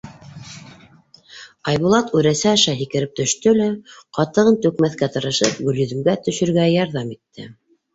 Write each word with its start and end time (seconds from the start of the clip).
Айбулат 1.73 2.09
үрәсә 2.21 2.49
аша 2.57 2.75
һикереп 2.81 3.15
төштө 3.21 3.55
лә, 3.61 3.71
ҡатығын 4.21 4.61
түкмәҫкә 4.67 5.15
тырышып, 5.19 5.65
Гөлйөҙөмгә 5.71 6.21
төшөргә 6.29 6.71
ярҙам 6.83 7.19
итте. 7.21 7.53